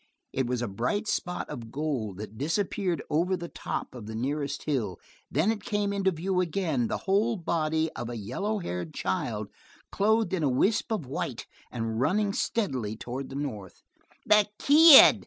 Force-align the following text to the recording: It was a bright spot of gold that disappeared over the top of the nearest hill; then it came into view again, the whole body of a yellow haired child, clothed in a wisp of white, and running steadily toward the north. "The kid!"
It 0.33 0.47
was 0.47 0.63
a 0.63 0.67
bright 0.67 1.07
spot 1.07 1.47
of 1.47 1.71
gold 1.71 2.17
that 2.17 2.35
disappeared 2.35 3.03
over 3.07 3.37
the 3.37 3.47
top 3.47 3.93
of 3.93 4.07
the 4.07 4.15
nearest 4.15 4.63
hill; 4.63 4.99
then 5.29 5.51
it 5.51 5.63
came 5.63 5.93
into 5.93 6.09
view 6.09 6.41
again, 6.41 6.87
the 6.87 6.97
whole 7.05 7.35
body 7.35 7.91
of 7.91 8.09
a 8.09 8.17
yellow 8.17 8.57
haired 8.57 8.95
child, 8.95 9.49
clothed 9.91 10.33
in 10.33 10.41
a 10.41 10.49
wisp 10.49 10.91
of 10.91 11.05
white, 11.05 11.45
and 11.71 11.99
running 12.01 12.33
steadily 12.33 12.97
toward 12.97 13.29
the 13.29 13.35
north. 13.35 13.83
"The 14.25 14.47
kid!" 14.57 15.19